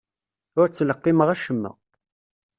[0.59, 1.71] Ur ttleqqimeɣ acemma.